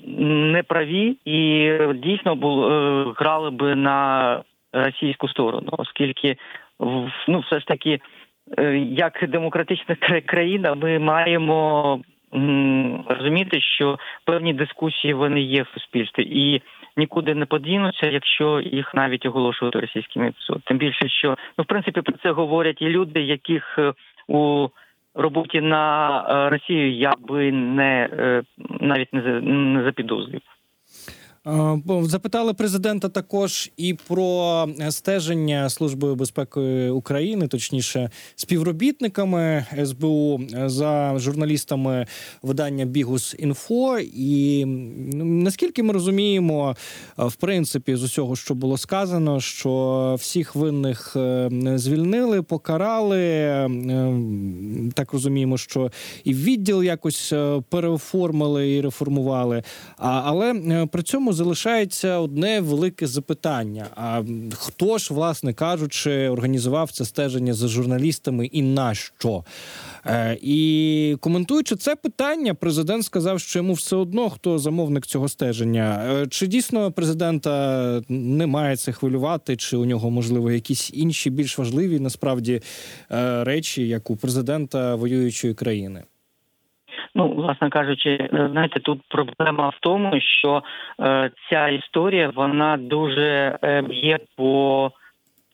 неправі 0.07 1.17
і 1.25 1.71
дійсно 1.93 2.35
бул, 2.35 2.65
е, 2.65 3.05
грали 3.17 3.49
би 3.49 3.75
на 3.75 4.41
російську 4.73 5.27
сторону, 5.27 5.69
оскільки 5.71 6.37
ну 7.27 7.39
все 7.39 7.59
ж 7.59 7.65
таки, 7.65 7.99
е, 8.57 8.77
як 8.77 9.25
демократична 9.29 9.95
країна, 10.25 10.75
ми 10.75 10.99
маємо 10.99 11.99
розуміти, 13.09 13.61
що 13.61 13.97
певні 14.25 14.53
дискусії 14.53 15.13
вони 15.13 15.41
є 15.41 15.63
в 15.63 15.67
суспільстві 15.67 16.23
і 16.23 16.61
нікуди 16.97 17.35
не 17.35 17.45
подінуться, 17.45 18.07
якщо 18.07 18.61
їх 18.61 18.95
навіть 18.95 19.25
оголошувати 19.25 19.79
російськими 19.79 20.31
ПСО. 20.31 20.61
Тим 20.65 20.77
більше, 20.77 21.09
що 21.09 21.35
ну 21.57 21.63
в 21.63 21.67
принципі 21.67 22.01
про 22.01 22.13
це 22.23 22.31
говорять 22.31 22.81
і 22.81 22.89
люди, 22.89 23.21
яких 23.21 23.75
е, 23.79 23.93
у 24.27 24.67
роботі 25.15 25.61
на 25.61 26.17
е, 26.19 26.49
Росію 26.49 26.91
я 26.91 27.13
би 27.19 27.51
не 27.51 28.09
навіть 28.79 29.13
не 29.13 29.83
запідозрив. 29.83 30.41
Запитали 32.01 32.53
президента 32.53 33.09
також 33.09 33.71
і 33.77 33.93
про 33.93 34.67
стеження 34.89 35.69
служби 35.69 36.15
безпеки 36.15 36.89
України, 36.89 37.47
точніше, 37.47 38.09
співробітниками 38.35 39.65
СБУ 39.85 40.41
за 40.65 41.19
журналістами 41.19 42.07
видання 42.41 42.85
Бігус 42.85 43.35
інфо. 43.39 43.99
І 43.99 44.65
наскільки 45.15 45.83
ми 45.83 45.93
розуміємо, 45.93 46.75
в 47.17 47.35
принципі, 47.35 47.95
з 47.95 48.03
усього, 48.03 48.35
що 48.35 48.55
було 48.55 48.77
сказано, 48.77 49.39
що 49.39 50.15
всіх 50.19 50.55
винних 50.55 51.15
е, 51.15 51.49
звільнили, 51.75 52.41
покарали. 52.41 53.19
Е, 53.19 53.69
так 54.93 55.13
розуміємо, 55.13 55.57
що 55.57 55.91
і 56.23 56.33
відділ 56.33 56.83
якось 56.83 57.33
е, 57.33 57.61
переоформили 57.69 58.71
і 58.71 58.81
реформували. 58.81 59.63
Але 59.97 60.53
при 60.91 61.03
цьому 61.03 61.32
залишається 61.33 62.17
одне 62.19 62.61
велике 62.61 63.07
запитання: 63.07 63.87
а 63.95 64.23
хто 64.53 64.97
ж, 64.97 65.13
власне 65.13 65.53
кажучи, 65.53 66.29
організував 66.29 66.91
це 66.91 67.05
стеження 67.05 67.53
за 67.53 67.67
журналістами 67.67 68.45
і 68.45 68.61
на 68.61 68.93
що? 68.93 69.43
Е, 70.05 70.37
І 70.41 71.17
коментуючи 71.19 71.75
це 71.75 71.95
питання, 71.95 72.53
президент 72.53 73.05
сказав, 73.05 73.39
що 73.39 73.59
йому 73.59 73.73
все 73.73 73.95
одно 73.95 74.29
хто 74.29 74.59
замовник 74.59 75.05
цього 75.05 75.29
стеження. 75.29 76.05
Е, 76.21 76.27
чи 76.27 76.47
дійсно 76.47 76.91
президента 76.91 78.01
не 78.09 78.47
має 78.47 78.77
це 78.77 78.91
хвилювати, 78.91 79.55
чи 79.55 79.77
у 79.77 79.85
нього 79.85 80.11
можливо 80.11 80.51
якісь 80.51 80.91
інші 80.93 81.29
більш 81.29 81.57
важливі 81.57 81.99
насправді 81.99 82.61
е, 83.11 83.43
речі, 83.43 83.87
як 83.87 84.09
у 84.09 84.15
президента 84.15 84.95
воюючої 84.95 85.53
країни? 85.53 86.03
Ну, 87.15 87.27
власне 87.29 87.69
кажучи, 87.69 88.09
е, 88.09 88.49
знаєте, 88.51 88.79
тут 88.79 89.01
проблема 89.09 89.69
в 89.69 89.77
тому, 89.79 90.19
що 90.19 90.63
е, 90.99 91.31
ця 91.49 91.67
історія 91.67 92.31
вона 92.35 92.77
дуже 92.77 93.57
е, 93.63 93.81
б'є 93.81 94.19
по 94.35 94.91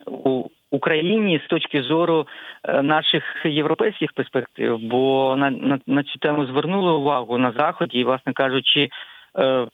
у 0.06 0.44
Україні 0.72 1.42
з 1.46 1.48
точки 1.48 1.82
зору 1.82 2.28
е, 2.64 2.82
наших 2.82 3.24
європейських 3.46 4.14
перспектив, 4.14 4.80
бо 4.80 5.36
на, 5.38 5.50
на, 5.50 5.80
на 5.88 6.04
цю 6.04 6.20
тему 6.20 6.46
звернули 6.46 6.92
увагу 6.92 7.38
на 7.38 7.52
заході, 7.52 8.00
і, 8.00 8.04
власне 8.04 8.34
кажучи. 8.34 8.90
Е, 9.38 9.68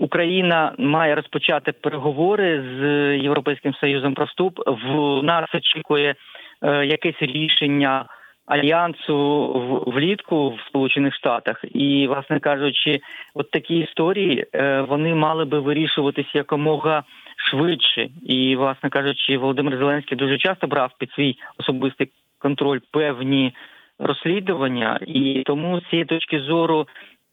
Україна 0.00 0.74
має 0.78 1.14
розпочати 1.14 1.72
переговори 1.72 2.62
з 2.62 2.82
Європейським 3.22 3.74
Союзом 3.74 4.14
про 4.14 4.24
вступ. 4.24 4.60
В 4.66 5.22
нас 5.22 5.54
очікує 5.54 6.14
е, 6.62 6.86
якесь 6.86 7.16
рішення 7.20 8.04
альянсу 8.48 9.46
влітку 9.86 10.50
в 10.50 10.60
Сполучених 10.68 11.14
Штатах, 11.14 11.64
і, 11.74 12.06
власне 12.06 12.40
кажучи, 12.40 13.00
от 13.34 13.50
такі 13.50 13.78
історії 13.78 14.46
е, 14.54 14.80
вони 14.80 15.14
мали 15.14 15.44
би 15.44 15.60
вирішуватися 15.60 16.30
якомога 16.34 17.02
швидше. 17.36 18.08
І, 18.22 18.56
власне 18.56 18.90
кажучи, 18.90 19.38
Володимир 19.38 19.78
Зеленський 19.78 20.18
дуже 20.18 20.38
часто 20.38 20.66
брав 20.66 20.92
під 20.98 21.10
свій 21.12 21.36
особистий 21.58 22.10
контроль 22.38 22.78
певні 22.90 23.54
розслідування, 23.98 25.00
і 25.06 25.42
тому 25.46 25.80
з 25.80 25.88
цієї 25.90 26.04
точки 26.04 26.40
зору. 26.40 26.86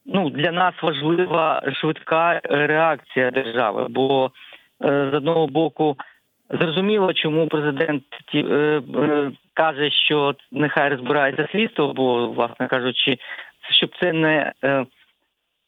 Ну 0.06 0.30
для 0.30 0.52
нас 0.52 0.74
важлива 0.82 1.62
швидка 1.74 2.42
реакція 2.44 3.32
держави, 3.32 3.88
бо 3.90 4.32
е, 4.84 5.10
з 5.12 5.14
одного 5.14 5.48
боку 5.48 5.98
зрозуміло, 6.50 7.14
чому 7.14 7.48
президент 7.48 8.04
е, 8.36 8.40
е, 8.40 9.32
каже, 9.56 9.92
що 9.92 10.36
нехай 10.52 10.90
розбирається 10.90 11.48
слідство, 11.52 11.94
бо, 11.94 12.28
власне 12.28 12.68
кажучи, 12.68 13.18
щоб 13.72 13.90
це 14.02 14.14
не 14.14 14.54
е, 14.64 14.86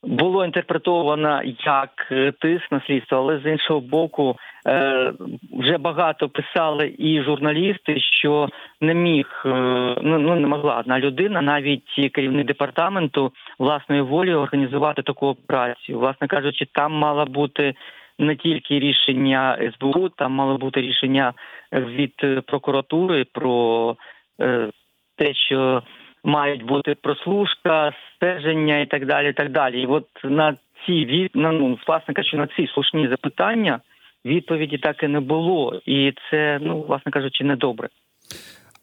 було 0.04 0.46
інтерпретовано 0.46 1.42
як 1.66 2.08
е, 2.12 2.32
тиск 2.32 2.72
на 2.72 2.82
слідство, 2.82 3.18
але 3.18 3.40
з 3.40 3.46
іншого 3.52 3.80
боку, 3.80 4.36
е, 4.68 5.14
вже 5.54 5.78
багато 5.78 6.30
писали 6.30 6.96
і 6.98 7.22
журналісти, 7.22 8.00
що 8.00 8.50
не 8.82 8.94
міг 8.94 9.42
ну, 9.46 10.20
ну 10.20 10.36
не 10.36 10.48
могла 10.48 10.78
одна 10.80 11.00
людина, 11.00 11.42
навіть 11.42 12.12
керівник 12.14 12.48
департаменту 12.48 13.32
власної 13.60 14.02
волі 14.02 14.34
організувати 14.34 15.02
таку 15.02 15.28
операцію. 15.28 16.00
Власне 16.00 16.28
кажучи, 16.28 16.68
там 16.74 16.94
мала 16.94 17.26
бути 17.26 17.74
не 18.20 18.36
тільки 18.36 18.80
рішення 18.80 19.72
СБУ, 19.74 20.10
там 20.10 20.32
мало 20.32 20.58
бути 20.58 20.82
рішення 20.82 21.34
від 21.74 22.46
прокуратури 22.46 23.26
про 23.34 23.96
е, 24.42 24.70
те, 25.18 25.34
що 25.34 25.84
мають 26.24 26.64
бути 26.64 26.96
прослушка, 26.96 27.94
стеження 28.16 28.80
і 28.80 28.86
так 28.86 29.06
далі. 29.06 29.30
І 29.30 29.34
так 29.34 29.52
далі. 29.52 29.82
І 29.82 29.86
от 29.86 30.08
на 30.24 30.56
ці 30.86 31.06
від 31.06 31.36
на 31.36 31.52
ну 31.52 31.80
власне 31.88 32.14
кажучи, 32.14 32.38
на 32.38 32.48
ці 32.48 32.68
слушні 32.68 33.08
запитання 33.08 33.80
відповіді 34.26 34.78
так 34.78 35.04
і 35.04 35.08
не 35.08 35.20
було, 35.20 35.82
і 35.86 36.14
це 36.30 36.60
ну 36.62 36.82
власне 36.82 37.12
кажучи, 37.12 37.44
недобре. 37.44 37.90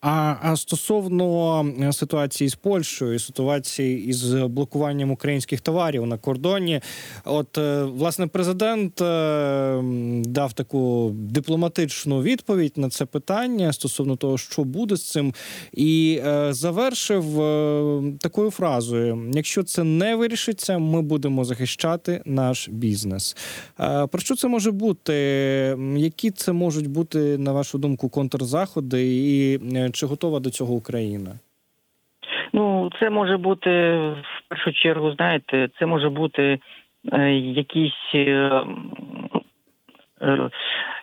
А 0.06 0.36
а 0.42 0.56
стосовно 0.56 1.66
е, 1.80 1.92
ситуації 1.92 2.50
з 2.50 2.54
Польщею, 2.54 3.18
ситуації 3.18 4.04
із 4.06 4.34
блокуванням 4.34 5.10
українських 5.10 5.60
товарів 5.60 6.06
на 6.06 6.18
кордоні, 6.18 6.80
от 7.24 7.58
е, 7.58 7.84
власне 7.84 8.26
президент 8.26 9.00
е, 9.00 9.80
дав 10.24 10.52
таку 10.52 11.10
дипломатичну 11.14 12.22
відповідь 12.22 12.72
на 12.76 12.88
це 12.88 13.04
питання 13.04 13.72
стосовно 13.72 14.16
того, 14.16 14.38
що 14.38 14.64
буде 14.64 14.96
з 14.96 15.10
цим, 15.10 15.34
і 15.72 16.20
завершив 16.50 17.24
такою 18.20 18.50
фразою: 18.50 19.30
якщо 19.34 19.62
це 19.62 19.84
не 19.84 20.16
вирішиться, 20.16 20.78
ми 20.78 21.02
будемо 21.02 21.44
захищати 21.44 22.22
наш 22.24 22.68
бізнес. 22.68 23.36
Про 24.10 24.18
що 24.18 24.36
це 24.36 24.48
може 24.48 24.70
бути? 24.70 25.14
Які 25.96 26.30
це 26.30 26.52
можуть 26.52 26.86
бути 26.86 27.38
на 27.38 27.52
вашу 27.52 27.78
думку 27.78 28.08
контрзаходи 28.08 29.16
і 29.16 29.58
чи 29.94 30.06
готова 30.06 30.40
до 30.40 30.50
цього 30.50 30.74
Україна? 30.74 31.30
Ну, 32.52 32.90
це 33.00 33.10
може 33.10 33.36
бути 33.36 33.70
в 33.98 34.48
першу 34.48 34.72
чергу, 34.72 35.12
знаєте, 35.12 35.68
це 35.78 35.86
може 35.86 36.08
бути 36.08 36.58
е, 37.12 37.32
якісь. 37.34 38.14
Е, 38.14 38.64
е 40.22 40.50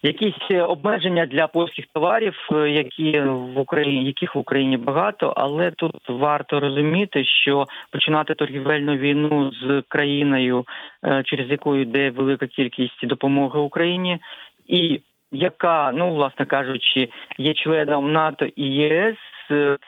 Якісь 0.03 0.51
обмеження 0.67 1.25
для 1.25 1.47
польських 1.47 1.85
товарів, 1.93 2.35
е, 2.51 2.69
які 2.69 3.19
в 3.19 3.59
Україні 3.59 4.05
яких 4.05 4.35
в 4.35 4.37
Україні 4.37 4.77
багато, 4.77 5.33
але 5.37 5.71
тут 5.71 6.09
варто 6.09 6.59
розуміти, 6.59 7.25
що 7.25 7.67
починати 7.91 8.33
торгівельну 8.33 8.95
війну 8.95 9.51
з 9.53 9.83
країною, 9.87 10.65
е, 11.03 11.23
через 11.25 11.51
яку 11.51 11.75
йде 11.75 12.09
велика 12.09 12.47
кількість 12.47 13.07
допомоги 13.07 13.59
Україні, 13.59 14.19
і 14.67 15.01
яка, 15.31 15.91
ну 15.91 16.13
власне 16.13 16.45
кажучи, 16.45 17.09
є 17.37 17.53
членом 17.53 18.11
НАТО 18.11 18.45
і 18.55 18.63
ЄС. 18.63 19.17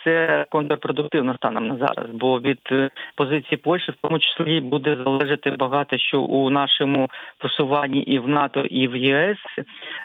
Це 0.04 0.46
контрпродуктивно 0.50 1.36
станом 1.36 1.68
на 1.68 1.78
зараз, 1.78 2.10
бо 2.14 2.40
від 2.40 2.60
е, 2.72 2.90
позиції 3.16 3.58
Польщі 3.58 3.92
в 3.92 3.96
тому 4.02 4.20
числі 4.20 4.62
буде 4.62 4.98
залежати 5.04 5.52
багато 5.52 5.98
що 5.98 6.22
у 6.22 6.50
нашому 6.50 7.10
просуванні 7.38 8.00
і 8.00 8.20
в 8.20 8.28
НАТО, 8.28 8.60
і 8.60 8.88
в 8.88 8.96
ЄС. 8.96 9.38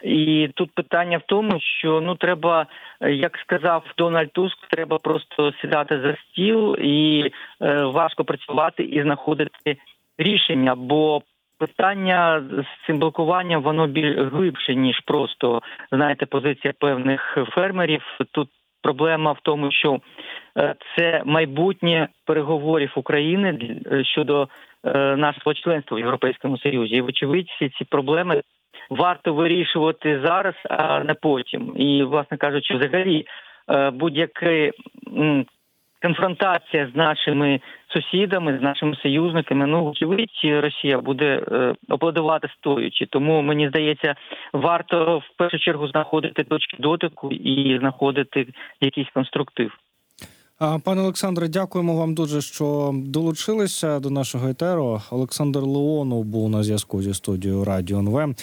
І 0.03 0.48
тут 0.55 0.70
питання 0.74 1.18
в 1.18 1.22
тому, 1.27 1.61
що 1.61 2.01
ну 2.01 2.14
треба, 2.14 2.66
як 3.01 3.38
сказав 3.38 3.85
Дональд 3.96 4.33
Туск, 4.33 4.66
треба 4.66 4.98
просто 4.98 5.53
сідати 5.61 6.01
за 6.01 6.16
стіл 6.16 6.77
і 6.81 7.31
е, 7.62 7.83
важко 7.83 8.24
працювати 8.24 8.83
і 8.83 9.03
знаходити 9.03 9.77
рішення. 10.18 10.74
Бо 10.74 11.22
Питання 11.58 12.42
з 12.50 12.86
цим 12.86 12.98
блокуванням 12.98 13.62
воно 13.62 13.86
більш 13.86 14.16
глибше 14.16 14.74
ніж 14.74 15.00
просто 15.00 15.62
знаєте 15.92 16.26
позиція 16.26 16.74
певних 16.78 17.38
фермерів. 17.54 18.02
Тут 18.32 18.48
проблема 18.82 19.32
в 19.32 19.38
тому, 19.42 19.72
що 19.72 20.00
е, 20.58 20.74
це 20.96 21.22
майбутнє 21.24 22.08
переговорів 22.26 22.92
України 22.96 23.80
е, 23.92 24.04
щодо 24.04 24.48
е, 24.84 25.16
нашого 25.16 25.54
членства 25.54 25.96
в 25.96 26.00
Європейському 26.00 26.58
Союзі. 26.58 26.94
І 26.94 27.00
вочевидь, 27.00 27.48
всі 27.48 27.68
ці 27.68 27.84
проблеми 27.84 28.42
варто 28.90 29.34
вирішувати 29.34 30.20
зараз, 30.24 30.54
а 30.70 31.04
не 31.04 31.14
потім. 31.14 31.72
І, 31.76 32.02
власне 32.02 32.36
кажучи, 32.36 32.74
взагалі 32.74 33.26
будь-яке 33.92 34.72
конфронтація 36.02 36.90
з 36.94 36.96
нашими 36.96 37.61
сусідами, 37.88 38.58
з 38.58 38.62
нашими 38.62 38.96
союзниками. 38.96 39.66
Ну, 39.66 39.90
очевидь, 39.90 40.40
Росія 40.44 40.98
буде 40.98 41.42
е, 41.52 41.74
аплодувати 41.88 42.48
стоячи. 42.58 43.06
Тому 43.06 43.42
мені 43.42 43.68
здається, 43.68 44.14
варто 44.52 45.18
в 45.18 45.37
першу 45.37 45.58
чергу 45.58 45.88
знаходити 45.88 46.44
точки 46.44 46.76
дотику 46.80 47.32
і 47.32 47.78
знаходити 47.78 48.46
якийсь 48.80 49.11
конструктив. 49.14 49.72
Пане 50.58 51.00
Олександре, 51.02 51.48
дякуємо 51.48 51.96
вам 51.96 52.14
дуже, 52.14 52.40
що 52.40 52.94
долучилися 52.94 54.00
до 54.00 54.10
нашого 54.10 54.48
етеру. 54.48 55.02
Олександр 55.10 55.60
Леонов 55.60 56.24
був 56.24 56.50
на 56.50 56.62
зв'язку 56.62 57.02
зі 57.02 57.14
студією 57.14 57.64
Радіо 57.64 57.98
НВ, 57.98 58.34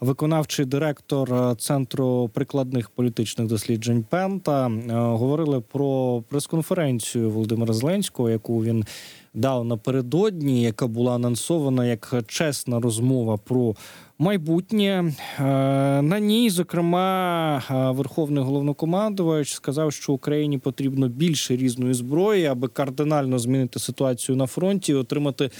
виконавчий 0.00 0.64
директор 0.64 1.34
е, 1.34 1.54
центру 1.58 2.30
прикладних 2.34 2.90
політичних 2.90 3.48
досліджень 3.48 4.04
Пента. 4.10 4.66
Е, 4.66 4.92
Говорили 4.92 5.60
про 5.60 6.22
прес-конференцію 6.28 7.30
Володимира 7.30 7.74
Зеленського, 7.74 8.30
яку 8.30 8.64
він 8.64 8.84
дав 9.34 9.64
напередодні, 9.64 10.62
яка 10.62 10.86
була 10.86 11.14
анонсована 11.14 11.86
як 11.86 12.14
чесна 12.26 12.80
розмова 12.80 13.36
про 13.36 13.74
майбутнє. 14.18 15.14
Е, 15.38 15.42
На 16.02 16.18
ній, 16.20 16.50
зокрема, 16.50 17.62
е, 17.70 17.90
верховний 17.90 18.44
головнокомандувач 18.44 19.52
сказав, 19.52 19.92
що 19.92 20.12
Україні 20.12 20.58
потрібно 20.58 21.08
більше 21.08 21.56
різної 21.56 21.94
зброї, 21.94 22.46
аби 22.46 22.68
кардинально 22.68 23.38
змінити 23.38 23.78
ситуацію 23.78 24.36
на 24.36 24.46
фронті 24.46 24.92
і 24.92 24.94
отримати 24.94 25.50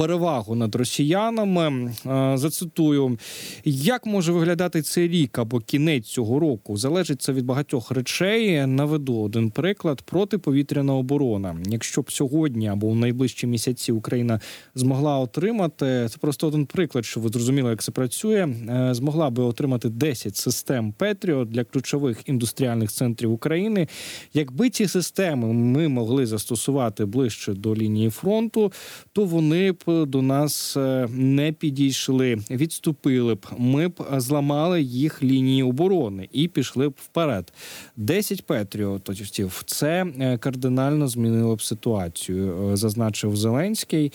перевагу 0.00 0.54
над 0.54 0.74
росіянами. 0.74 1.92
Е, 2.06 2.36
Зацитую, 2.36 3.18
як 3.64 4.06
може 4.06 4.32
виглядати 4.32 4.82
цей 4.82 5.08
рік 5.08 5.38
або 5.38 5.58
кінець 5.58 6.06
цього 6.06 6.38
року? 6.40 6.76
Залежить 6.76 7.22
це 7.22 7.32
від 7.32 7.44
багатьох 7.44 7.90
речей. 7.90 8.66
Наведу 8.66 9.20
один 9.20 9.50
приклад: 9.50 10.02
протиповітряна 10.02 10.94
оборона. 10.94 11.56
Якщо 11.66 12.02
б 12.02 12.12
сьогодні 12.12 12.68
або 12.68 12.88
в 12.88 12.96
найближчі 12.96 13.46
місяці 13.46 13.92
Україна 13.92 14.40
змогла 14.74 15.18
отримати 15.18 16.06
це 16.10 16.18
просто 16.20 16.48
один 16.48 16.66
приклад, 16.66 17.04
щоб 17.04 17.22
ви 17.22 17.28
зрозуміли, 17.28 17.70
як 17.70 17.82
це 17.82 17.92
працює. 17.92 18.48
е, 18.70 18.94
Змогла 18.94 19.30
би 19.30 19.42
отримати 19.42 19.88
10 19.88 20.36
систем 20.36 20.92
Петріо 20.92 21.44
для 21.44 21.64
ключових 21.64 22.18
індустріальних 22.26 22.92
центрів 22.92 23.32
України. 23.32 23.88
Якби 24.34 24.70
ці 24.70 24.86
системи 24.86 25.52
ми 25.52 25.88
могли 25.88 26.26
застосувати 26.26 27.04
ближче 27.04 27.52
до 27.52 27.74
лінії 27.74 28.10
фронту, 28.10 28.72
то 29.12 29.24
вони 29.24 29.72
б 29.72 29.89
до 30.08 30.22
нас 30.22 30.76
е, 30.76 31.08
не 31.12 31.52
підійшли, 31.52 32.38
відступили 32.50 33.34
б. 33.34 33.46
Ми 33.58 33.88
б 33.88 34.04
зламали 34.16 34.82
їх 34.82 35.22
лінії 35.22 35.62
оборони 35.62 36.28
і 36.32 36.48
пішли 36.48 36.88
б 36.88 36.94
вперед. 36.96 37.52
10 37.96 38.46
патріотів 38.46 39.62
це 39.66 40.06
е, 40.20 40.38
кардинально 40.38 41.08
змінило 41.08 41.56
б 41.56 41.62
ситуацію, 41.62 42.70
е, 42.72 42.76
зазначив 42.76 43.36
Зеленський. 43.36 44.12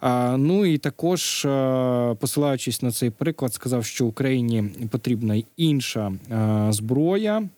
А, 0.00 0.36
ну 0.36 0.66
і 0.66 0.78
також, 0.78 1.44
е, 1.44 2.16
посилаючись 2.20 2.82
на 2.82 2.90
цей 2.90 3.10
приклад, 3.10 3.54
сказав, 3.54 3.84
що 3.84 4.06
Україні 4.06 4.64
потрібна 4.90 5.42
інша 5.56 6.12
е, 6.30 6.66
зброя. 6.72 7.48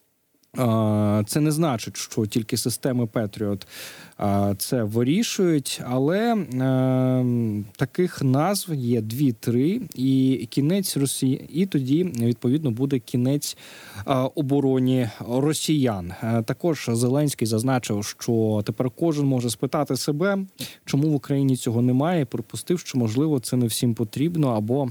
Це 1.27 1.41
не 1.41 1.51
значить, 1.51 1.97
що 1.97 2.27
тільки 2.27 2.57
системи 2.57 3.07
Петріот 3.07 3.67
це 4.59 4.83
вирішують, 4.83 5.83
але 5.87 6.35
е, 6.35 6.45
таких 7.77 8.23
назв 8.23 8.75
є 8.75 9.01
дві-три, 9.01 9.81
і 9.95 10.49
кінець 10.51 10.97
Росії, 10.97 11.49
і 11.53 11.67
тоді 11.67 12.05
відповідно 12.05 12.71
буде 12.71 12.99
кінець 12.99 13.57
обороні 14.35 15.09
росіян. 15.29 16.13
Е, 16.23 16.43
Також 16.43 16.89
Зеленський 16.93 17.47
зазначив, 17.47 18.05
що 18.05 18.63
тепер 18.67 18.91
кожен 18.91 19.27
може 19.27 19.51
спитати 19.51 19.97
себе, 19.97 20.39
чому 20.85 21.09
в 21.09 21.15
Україні 21.15 21.57
цього 21.57 21.83
немає. 21.83 22.25
Припустив, 22.25 22.79
що 22.79 22.99
можливо 22.99 23.41
це 23.41 23.57
не 23.57 23.67
всім 23.67 23.95
потрібно, 23.95 24.49
або 24.49 24.89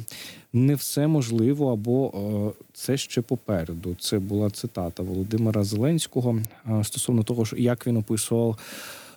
не 0.53 0.75
все 0.75 1.07
можливо, 1.07 1.71
або 1.71 2.11
е, 2.57 2.63
це 2.73 2.97
ще 2.97 3.21
попереду. 3.21 3.95
Це 3.99 4.19
була 4.19 4.49
цитата 4.49 5.03
Володимира 5.03 5.63
Зеленського 5.63 6.41
е, 6.69 6.83
стосовно 6.83 7.23
того, 7.23 7.43
як 7.57 7.87
він 7.87 7.97
описував. 7.97 8.57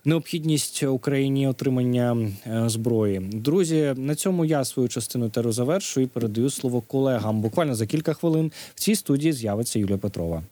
Необхідність 0.06 0.82
Україні 0.82 1.48
отримання 1.48 2.30
е, 2.46 2.68
зброї, 2.68 3.18
друзі. 3.18 3.94
На 3.96 4.14
цьому 4.14 4.44
я 4.44 4.64
свою 4.64 4.88
частину 4.88 5.28
теру 5.28 5.52
завершую 5.52 6.06
і 6.06 6.08
передаю 6.08 6.50
слово 6.50 6.80
колегам. 6.80 7.40
Буквально 7.40 7.74
за 7.74 7.86
кілька 7.86 8.12
хвилин 8.12 8.52
в 8.74 8.80
цій 8.80 8.94
студії 8.94 9.32
з'явиться 9.32 9.78
Юлія 9.78 9.98
Петрова. 9.98 10.42